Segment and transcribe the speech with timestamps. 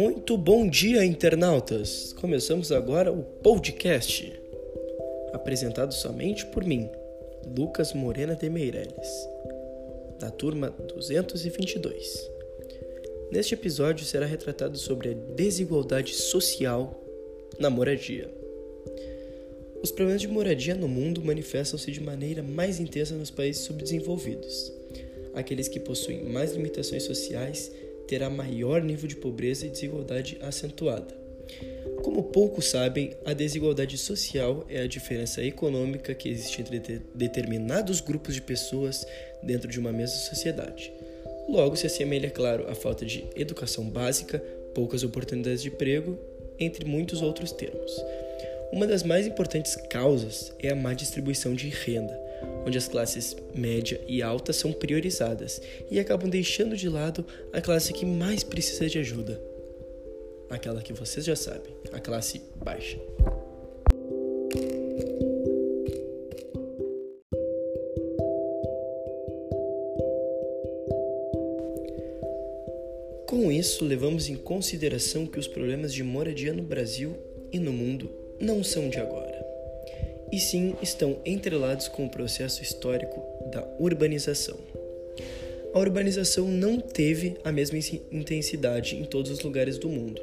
[0.00, 2.14] Muito bom dia, internautas!
[2.14, 4.32] Começamos agora o podcast,
[5.30, 6.88] apresentado somente por mim,
[7.54, 9.28] Lucas Morena de Meirelles,
[10.18, 12.30] da turma 222.
[13.30, 16.98] Neste episódio será retratado sobre a desigualdade social
[17.58, 18.30] na moradia.
[19.82, 24.72] Os problemas de moradia no mundo manifestam-se de maneira mais intensa nos países subdesenvolvidos.
[25.34, 27.70] Aqueles que possuem mais limitações sociais
[28.10, 31.14] terá maior nível de pobreza e desigualdade acentuada.
[32.02, 38.00] Como poucos sabem, a desigualdade social é a diferença econômica que existe entre de determinados
[38.00, 39.06] grupos de pessoas
[39.40, 40.92] dentro de uma mesma sociedade.
[41.48, 44.42] Logo, se assemelha, claro, à falta de educação básica,
[44.74, 46.18] poucas oportunidades de emprego,
[46.58, 47.92] entre muitos outros termos.
[48.72, 52.29] Uma das mais importantes causas é a má distribuição de renda
[52.66, 57.92] onde as classes média e alta são priorizadas e acabam deixando de lado a classe
[57.92, 59.40] que mais precisa de ajuda.
[60.48, 62.98] Aquela que vocês já sabem, a classe baixa.
[73.26, 77.16] Com isso, levamos em consideração que os problemas de moradia no Brasil
[77.52, 79.29] e no mundo não são de agora
[80.32, 84.58] e sim estão entrelados com o processo histórico da urbanização.
[85.72, 87.78] A urbanização não teve a mesma
[88.10, 90.20] intensidade em todos os lugares do mundo.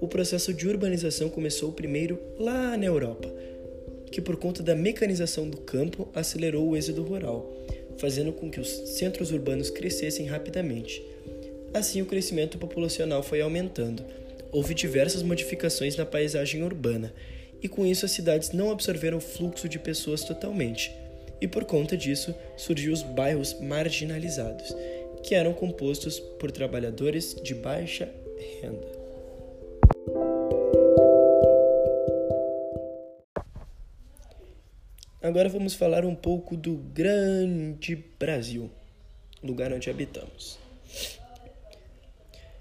[0.00, 3.32] O processo de urbanização começou primeiro lá na Europa,
[4.10, 7.52] que por conta da mecanização do campo acelerou o êxodo rural,
[7.98, 11.02] fazendo com que os centros urbanos crescessem rapidamente.
[11.72, 14.04] Assim, o crescimento populacional foi aumentando.
[14.52, 17.12] Houve diversas modificações na paisagem urbana
[17.64, 20.94] e com isso as cidades não absorveram o fluxo de pessoas totalmente.
[21.40, 24.76] E por conta disso, surgiu os bairros marginalizados,
[25.22, 28.12] que eram compostos por trabalhadores de baixa
[28.60, 28.86] renda.
[35.22, 38.70] Agora vamos falar um pouco do grande Brasil,
[39.42, 40.58] lugar onde habitamos.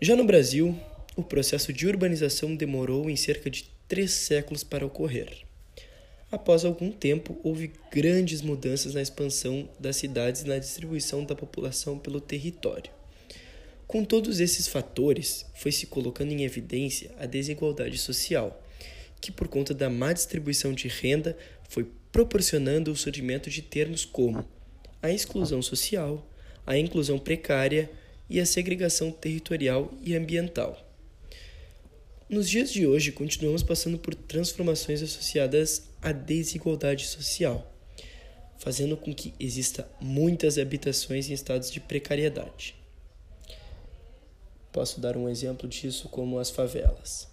[0.00, 0.78] Já no Brasil,
[1.16, 5.44] o processo de urbanização demorou em cerca de três séculos para ocorrer.
[6.30, 11.98] Após algum tempo, houve grandes mudanças na expansão das cidades e na distribuição da população
[11.98, 12.90] pelo território.
[13.86, 18.60] Com todos esses fatores, foi se colocando em evidência a desigualdade social,
[19.20, 21.36] que, por conta da má distribuição de renda,
[21.68, 24.44] foi proporcionando o surgimento de termos como
[25.00, 26.28] a exclusão social,
[26.66, 27.90] a inclusão precária
[28.28, 30.83] e a segregação territorial e ambiental.
[32.26, 37.70] Nos dias de hoje, continuamos passando por transformações associadas à desigualdade social,
[38.56, 42.74] fazendo com que exista muitas habitações em estados de precariedade.
[44.72, 47.28] Posso dar um exemplo disso como as favelas.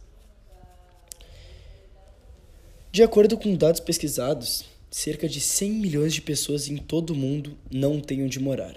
[2.91, 7.57] De acordo com dados pesquisados, cerca de 100 milhões de pessoas em todo o mundo
[7.71, 8.75] não têm onde morar.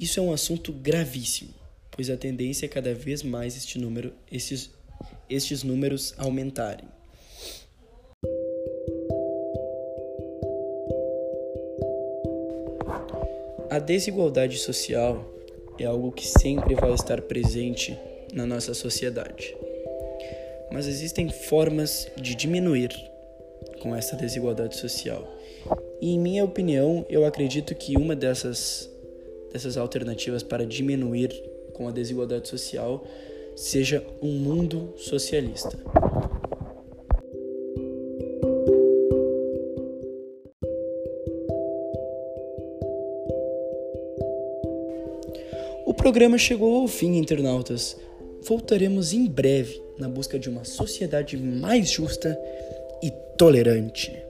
[0.00, 1.54] Isso é um assunto gravíssimo,
[1.92, 4.75] pois a tendência é cada vez mais este número, esses
[5.28, 6.88] estes números aumentarem.
[13.68, 15.24] A desigualdade social
[15.78, 17.98] é algo que sempre vai estar presente
[18.32, 19.54] na nossa sociedade.
[20.72, 22.90] Mas existem formas de diminuir
[23.80, 25.26] com essa desigualdade social.
[26.00, 28.90] E em minha opinião, eu acredito que uma dessas
[29.52, 31.30] dessas alternativas para diminuir
[31.72, 33.06] com a desigualdade social
[33.56, 35.78] seja um mundo socialista.
[45.86, 47.96] O programa chegou ao fim, internautas.
[48.42, 52.38] Voltaremos em breve na busca de uma sociedade mais justa
[53.02, 54.25] e tolerante.